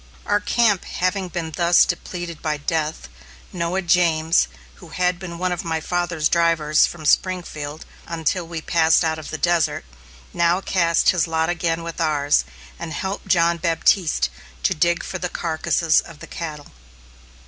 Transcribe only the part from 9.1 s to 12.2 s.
of the desert, now cast his lot again with